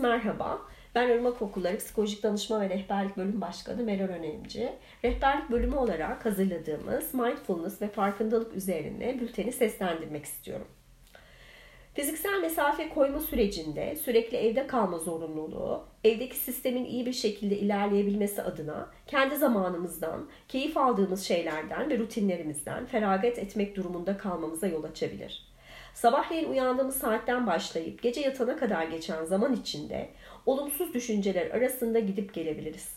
[0.00, 0.62] merhaba.
[0.94, 4.72] Ben Irmak Okulları Psikolojik Danışma ve Rehberlik Bölüm Başkanı Meral Önemci.
[5.04, 10.66] Rehberlik bölümü olarak hazırladığımız mindfulness ve farkındalık üzerine bülteni seslendirmek istiyorum.
[11.94, 18.90] Fiziksel mesafe koyma sürecinde sürekli evde kalma zorunluluğu, evdeki sistemin iyi bir şekilde ilerleyebilmesi adına
[19.06, 25.49] kendi zamanımızdan, keyif aldığımız şeylerden ve rutinlerimizden feragat etmek durumunda kalmamıza yol açabilir.
[25.94, 30.08] Sabahleyin uyandığımız saatten başlayıp gece yatana kadar geçen zaman içinde
[30.46, 32.88] olumsuz düşünceler arasında gidip gelebiliriz.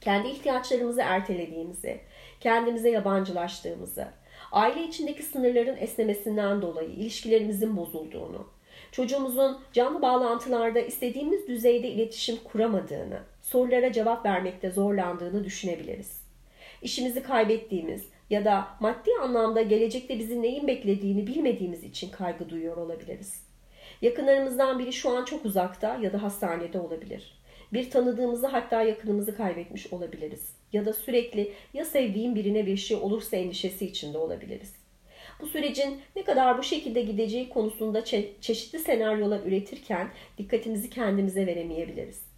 [0.00, 2.00] Kendi ihtiyaçlarımızı ertelediğimizi,
[2.40, 4.08] kendimize yabancılaştığımızı,
[4.52, 8.48] aile içindeki sınırların esnemesinden dolayı ilişkilerimizin bozulduğunu,
[8.92, 16.20] çocuğumuzun canlı bağlantılarda istediğimiz düzeyde iletişim kuramadığını, sorulara cevap vermekte zorlandığını düşünebiliriz.
[16.82, 23.42] İşimizi kaybettiğimiz ya da maddi anlamda gelecekte bizi neyin beklediğini bilmediğimiz için kaygı duyuyor olabiliriz.
[24.02, 27.40] Yakınlarımızdan biri şu an çok uzakta ya da hastanede olabilir.
[27.72, 30.52] Bir tanıdığımızı hatta yakınımızı kaybetmiş olabiliriz.
[30.72, 34.72] Ya da sürekli ya sevdiğim birine bir şey olursa endişesi içinde olabiliriz.
[35.40, 42.29] Bu sürecin ne kadar bu şekilde gideceği konusunda çe- çeşitli senaryolar üretirken dikkatimizi kendimize veremeyebiliriz.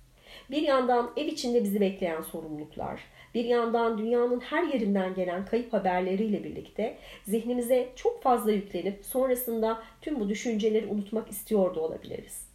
[0.50, 3.00] Bir yandan ev içinde bizi bekleyen sorumluluklar,
[3.34, 10.20] bir yandan dünyanın her yerinden gelen kayıp haberleriyle birlikte zihnimize çok fazla yüklenip sonrasında tüm
[10.20, 12.46] bu düşünceleri unutmak istiyor da olabiliriz.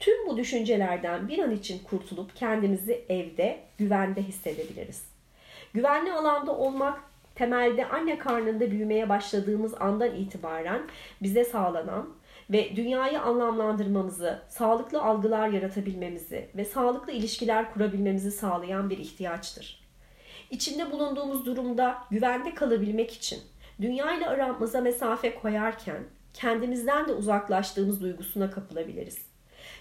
[0.00, 5.04] Tüm bu düşüncelerden bir an için kurtulup kendimizi evde, güvende hissedebiliriz.
[5.74, 7.02] Güvenli alanda olmak
[7.34, 10.82] temelde anne karnında büyümeye başladığımız andan itibaren
[11.22, 12.08] bize sağlanan
[12.52, 19.82] ve dünyayı anlamlandırmamızı, sağlıklı algılar yaratabilmemizi ve sağlıklı ilişkiler kurabilmemizi sağlayan bir ihtiyaçtır.
[20.50, 23.40] İçinde bulunduğumuz durumda güvende kalabilmek için
[23.80, 29.18] dünya ile aramıza mesafe koyarken kendimizden de uzaklaştığımız duygusuna kapılabiliriz.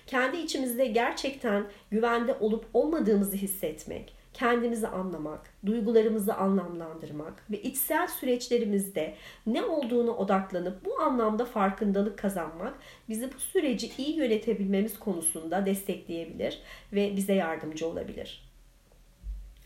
[0.07, 9.15] Kendi içimizde gerçekten güvende olup olmadığımızı hissetmek, kendimizi anlamak, duygularımızı anlamlandırmak ve içsel süreçlerimizde
[9.47, 12.73] ne olduğunu odaklanıp bu anlamda farkındalık kazanmak
[13.09, 16.59] bizi bu süreci iyi yönetebilmemiz konusunda destekleyebilir
[16.93, 18.51] ve bize yardımcı olabilir.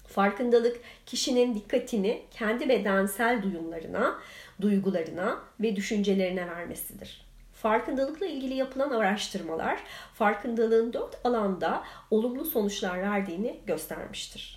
[0.08, 4.20] Farkındalık kişinin dikkatini kendi bedensel duyumlarına,
[4.62, 7.26] duygularına ve düşüncelerine vermesidir.
[7.54, 9.80] Farkındalıkla ilgili yapılan araştırmalar
[10.14, 14.55] farkındalığın dört alanda olumlu sonuçlar verdiğini göstermiştir.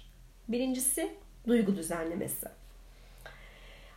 [0.48, 1.10] Birincisi
[1.46, 2.46] duygu düzenlemesi.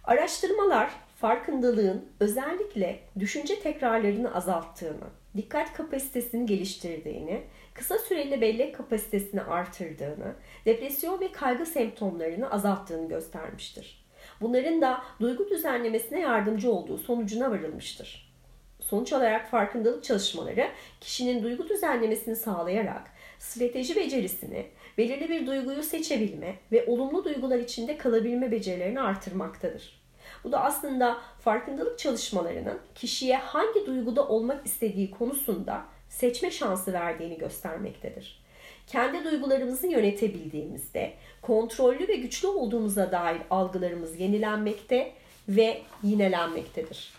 [0.04, 5.08] Araştırmalar farkındalığın özellikle düşünce tekrarlarını azalttığını,
[5.38, 7.42] dikkat kapasitesini geliştirdiğini,
[7.74, 10.34] kısa süreli bellek kapasitesini artırdığını,
[10.66, 14.06] depresyon ve kaygı semptomlarını azalttığını göstermiştir.
[14.42, 18.32] Bunların da duygu düzenlemesine yardımcı olduğu sonucuna varılmıştır.
[18.80, 20.68] Sonuç olarak farkındalık çalışmaları
[21.02, 23.12] kişinin duygu düzenlemesini sağlayarak
[23.42, 24.66] strateji becerisini,
[24.98, 30.02] belirli bir duyguyu seçebilme ve olumlu duygular içinde kalabilme becerilerini artırmaktadır.
[30.44, 38.44] Bu da aslında farkındalık çalışmalarının kişiye hangi duyguda olmak istediği konusunda seçme şansı verdiğini göstermektedir.
[38.88, 45.14] Kendi duygularımızı yönetebildiğimizde kontrollü ve güçlü olduğumuza dair algılarımız yenilenmekte
[45.50, 47.14] ve yinelenmektedir.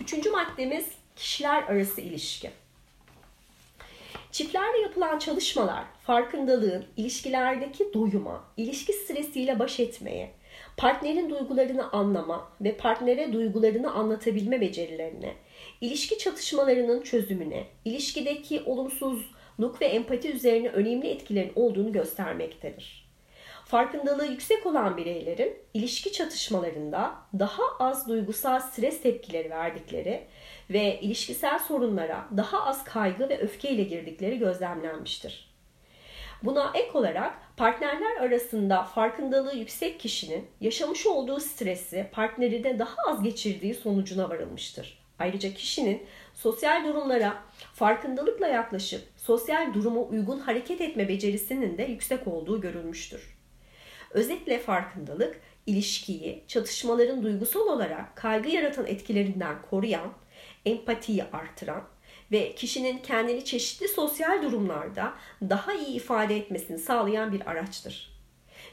[0.00, 2.50] Üçüncü maddemiz kişiler arası ilişki.
[4.34, 10.30] Çiftlerle yapılan çalışmalar farkındalığın ilişkilerdeki doyuma, ilişki stresiyle baş etmeye,
[10.76, 15.34] partnerin duygularını anlama ve partnere duygularını anlatabilme becerilerine,
[15.80, 23.03] ilişki çatışmalarının çözümüne, ilişkideki olumsuzluk ve empati üzerine önemli etkilerin olduğunu göstermektedir.
[23.64, 30.26] Farkındalığı yüksek olan bireylerin ilişki çatışmalarında daha az duygusal stres tepkileri verdikleri
[30.70, 35.54] ve ilişkisel sorunlara daha az kaygı ve öfkeyle girdikleri gözlemlenmiştir.
[36.42, 43.74] Buna ek olarak partnerler arasında farkındalığı yüksek kişinin yaşamış olduğu stresi partnerine daha az geçirdiği
[43.74, 45.04] sonucuna varılmıştır.
[45.18, 47.42] Ayrıca kişinin sosyal durumlara
[47.74, 53.33] farkındalıkla yaklaşıp sosyal duruma uygun hareket etme becerisinin de yüksek olduğu görülmüştür.
[54.14, 60.12] Özetle farkındalık, ilişkiyi çatışmaların duygusal olarak kaygı yaratan etkilerinden koruyan,
[60.66, 61.84] empatiyi artıran
[62.32, 68.20] ve kişinin kendini çeşitli sosyal durumlarda daha iyi ifade etmesini sağlayan bir araçtır.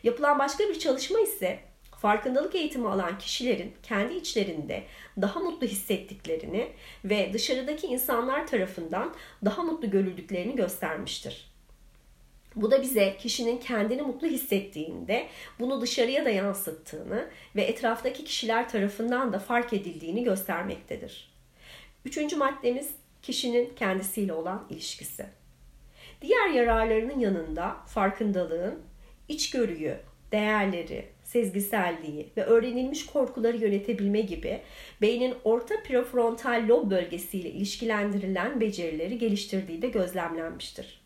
[0.04, 1.60] Yapılan başka bir çalışma ise
[1.98, 4.84] farkındalık eğitimi alan kişilerin kendi içlerinde
[5.22, 6.72] daha mutlu hissettiklerini
[7.06, 9.16] ve dışarıdaki insanlar tarafından
[9.46, 11.51] daha mutlu görüldüklerini göstermiştir.
[12.56, 15.28] Bu da bize kişinin kendini mutlu hissettiğinde
[15.60, 21.32] bunu dışarıya da yansıttığını ve etraftaki kişiler tarafından da fark edildiğini göstermektedir.
[22.06, 22.90] Üçüncü maddemiz
[23.22, 25.26] kişinin kendisiyle olan ilişkisi.
[26.22, 28.80] Diğer yararlarının yanında farkındalığın
[29.28, 29.98] içgörüyü,
[30.32, 34.62] değerleri, sezgiselliği ve öğrenilmiş korkuları yönetebilme gibi
[35.02, 41.01] beynin orta prefrontal lob bölgesiyle ilişkilendirilen becerileri geliştirdiği de gözlemlenmiştir.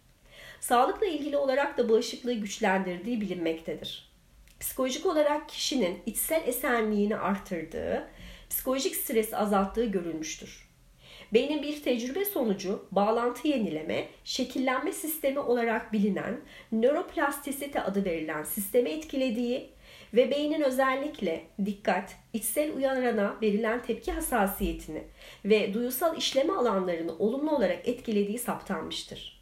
[0.67, 4.09] Sağlıkla ilgili olarak da bağışıklığı güçlendirdiği bilinmektedir.
[4.59, 8.07] Psikolojik olarak kişinin içsel esenliğini artırdığı,
[8.50, 10.69] psikolojik stresi azalttığı görülmüştür.
[11.33, 16.41] Beynin bir tecrübe sonucu bağlantı yenileme, şekillenme sistemi olarak bilinen
[16.71, 19.69] nöroplastisite adı verilen sistemi etkilediği
[20.13, 25.03] ve beynin özellikle dikkat, içsel uyarana verilen tepki hassasiyetini
[25.45, 29.34] ve duyusal işleme alanlarını olumlu olarak etkilediği saptanmıştır.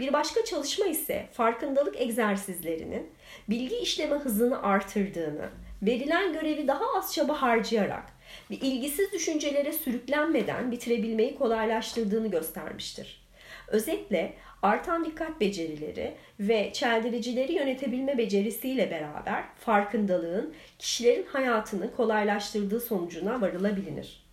[0.00, 3.10] Bir başka çalışma ise farkındalık egzersizlerinin
[3.48, 5.48] bilgi işleme hızını artırdığını,
[5.82, 8.04] verilen görevi daha az çaba harcayarak
[8.50, 13.28] ve ilgisiz düşüncelere sürüklenmeden bitirebilmeyi kolaylaştırdığını göstermiştir.
[13.68, 24.26] Özetle artan dikkat becerileri ve çeldiricileri yönetebilme becerisiyle beraber farkındalığın kişilerin hayatını kolaylaştırdığı sonucuna varılabilir.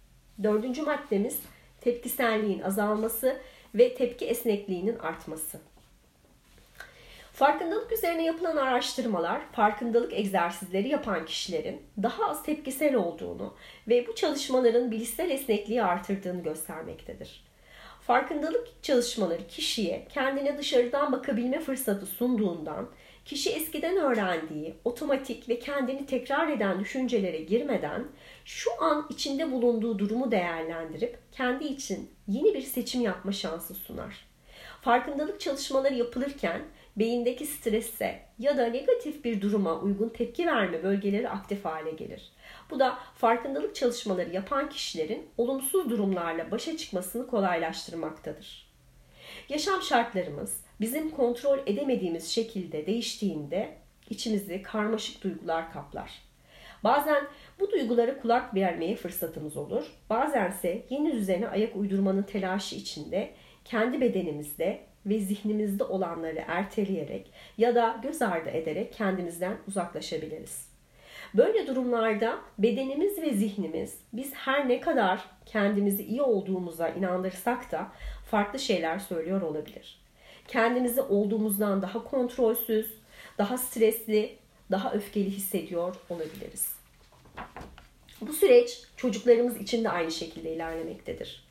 [0.44, 1.40] Dördüncü maddemiz
[1.82, 3.38] tepkiselliğin azalması
[3.76, 5.60] ve tepki esnekliğinin artması.
[7.34, 13.54] Farkındalık üzerine yapılan araştırmalar, farkındalık egzersizleri yapan kişilerin daha az tepkisel olduğunu
[13.88, 17.48] ve bu çalışmaların bilişsel esnekliği artırdığını göstermektedir.
[18.02, 22.90] Farkındalık çalışmaları kişiye kendine dışarıdan bakabilme fırsatı sunduğundan,
[23.28, 28.08] kişi eskiden öğrendiği otomatik ve kendini tekrar eden düşüncelere girmeden
[28.46, 34.28] şu an içinde bulunduğu durumu değerlendirip kendi için yeni bir seçim yapma şansı sunar.
[34.82, 36.62] Farkındalık çalışmaları yapılırken
[36.98, 42.32] beyindeki strese ya da negatif bir duruma uygun tepki verme bölgeleri aktif hale gelir.
[42.70, 48.68] Bu da farkındalık çalışmaları yapan kişilerin olumsuz durumlarla başa çıkmasını kolaylaştırmaktadır.
[49.50, 53.70] Yaşam şartlarımız bizim kontrol edemediğimiz şekilde değiştiğinde
[54.10, 56.22] içimizi karmaşık duygular kaplar.
[56.84, 57.28] Bazen
[57.60, 59.86] bu duygulara kulak vermeye fırsatımız olur.
[60.10, 63.32] Bazense yeni düzene ayak uydurmanın telaşı içinde
[63.66, 70.68] kendi bedenimizde ve zihnimizde olanları erteleyerek ya da göz ardı ederek kendimizden uzaklaşabiliriz.
[71.34, 77.88] Böyle durumlarda bedenimiz ve zihnimiz biz her ne kadar kendimizi iyi olduğumuza inandırsak da
[78.26, 80.07] farklı şeyler söylüyor olabilir.
[80.48, 82.94] Kendimizi olduğumuzdan daha kontrolsüz,
[83.38, 84.36] daha stresli,
[84.72, 86.76] daha öfkeli hissediyor olabiliriz.
[88.22, 91.44] Bu süreç çocuklarımız için de aynı şekilde ilerlemektedir.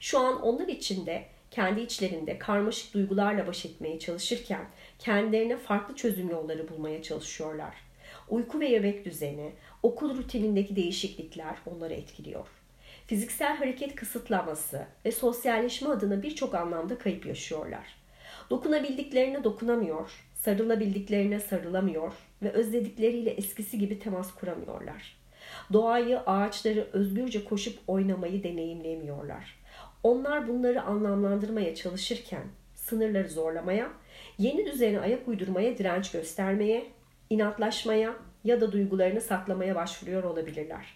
[0.00, 4.66] Şu an onlar için de kendi içlerinde karmaşık duygularla baş etmeye çalışırken
[4.98, 7.74] kendilerine farklı çözüm yolları bulmaya çalışıyorlar.
[8.28, 9.52] Uyku ve yemek düzeni,
[9.82, 12.46] okul rutinindeki değişiklikler onları etkiliyor.
[13.06, 18.01] Fiziksel hareket kısıtlaması ve sosyalleşme adına birçok anlamda kayıp yaşıyorlar.
[18.52, 22.12] Dokunabildiklerine dokunamıyor, sarılabildiklerine sarılamıyor
[22.42, 25.16] ve özledikleriyle eskisi gibi temas kuramıyorlar.
[25.72, 29.58] Doğayı, ağaçları özgürce koşup oynamayı deneyimleyemiyorlar.
[30.02, 32.42] Onlar bunları anlamlandırmaya çalışırken
[32.74, 33.90] sınırları zorlamaya,
[34.38, 36.86] yeni düzene ayak uydurmaya direnç göstermeye,
[37.30, 38.14] inatlaşmaya
[38.44, 40.86] ya da duygularını saklamaya başvuruyor olabilirler.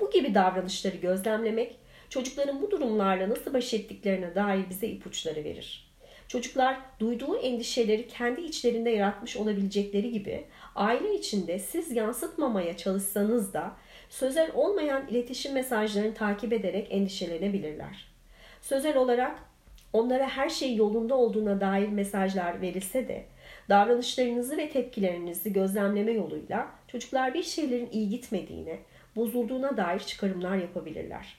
[0.00, 1.78] Bu gibi davranışları gözlemlemek
[2.08, 5.91] çocukların bu durumlarla nasıl baş ettiklerine dair bize ipuçları verir.
[6.32, 13.72] Çocuklar duyduğu endişeleri kendi içlerinde yaratmış olabilecekleri gibi aile içinde siz yansıtmamaya çalışsanız da
[14.10, 18.08] sözel olmayan iletişim mesajlarını takip ederek endişelenebilirler.
[18.62, 19.38] Sözel olarak
[19.92, 23.24] onlara her şey yolunda olduğuna dair mesajlar verilse de
[23.68, 28.78] davranışlarınızı ve tepkilerinizi gözlemleme yoluyla çocuklar bir şeylerin iyi gitmediğine,
[29.16, 31.38] bozulduğuna dair çıkarımlar yapabilirler.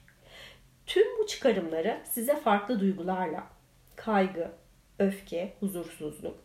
[0.86, 3.44] Tüm bu çıkarımları size farklı duygularla,
[3.96, 4.52] kaygı,
[5.00, 6.36] öfke, huzursuzluk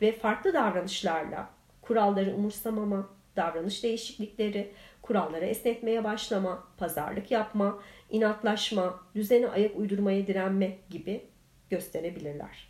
[0.00, 1.50] ve farklı davranışlarla
[1.82, 4.72] kuralları umursamama, davranış değişiklikleri,
[5.02, 7.78] kuralları esnetmeye başlama, pazarlık yapma,
[8.10, 11.24] inatlaşma, düzene ayak uydurmaya direnme gibi
[11.70, 12.68] gösterebilirler.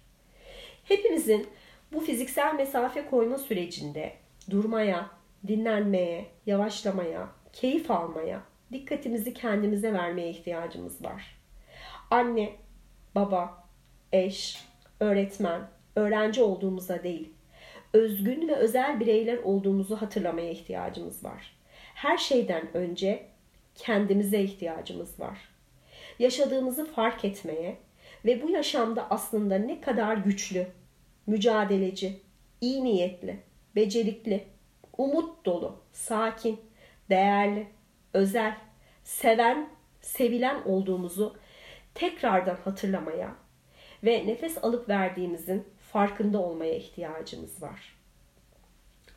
[0.85, 1.47] Hepimizin
[1.93, 4.13] bu fiziksel mesafe koyma sürecinde
[4.51, 5.11] durmaya,
[5.47, 11.37] dinlenmeye, yavaşlamaya, keyif almaya, dikkatimizi kendimize vermeye ihtiyacımız var.
[12.11, 12.53] Anne,
[13.15, 13.65] baba,
[14.13, 14.65] eş,
[15.01, 15.61] öğretmen,
[15.97, 17.31] öğrenci olduğumuza değil,
[17.93, 21.57] özgün ve özel bireyler olduğumuzu hatırlamaya ihtiyacımız var.
[21.95, 23.27] Her şeyden önce
[23.75, 25.39] kendimize ihtiyacımız var.
[26.19, 27.77] Yaşadığımızı fark etmeye
[28.25, 30.67] ve bu yaşamda aslında ne kadar güçlü,
[31.27, 32.21] mücadeleci,
[32.61, 33.39] iyi niyetli,
[33.77, 34.45] becerikli,
[34.99, 36.61] umut dolu, sakin,
[37.11, 37.67] değerli,
[38.13, 38.57] özel,
[39.05, 39.69] seven,
[40.01, 41.37] sevilen olduğumuzu
[41.95, 43.35] tekrardan hatırlamaya
[44.05, 47.97] ve nefes alıp verdiğimizin farkında olmaya ihtiyacımız var.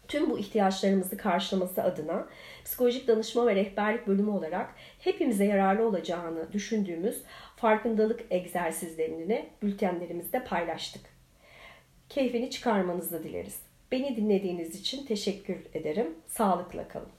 [0.08, 2.28] Tüm bu ihtiyaçlarımızı karşılaması adına
[2.66, 7.24] psikolojik danışma ve rehberlik bölümü olarak hepimize yararlı olacağını düşündüğümüz
[7.56, 11.02] farkındalık egzersizlerini bültenlerimizde paylaştık.
[12.10, 13.60] Keyfini çıkarmanızı dileriz.
[13.92, 16.16] Beni dinlediğiniz için teşekkür ederim.
[16.28, 17.19] Sağlıkla kalın.